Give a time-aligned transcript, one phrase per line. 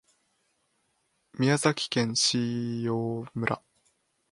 [1.35, 3.61] 宮崎県椎葉村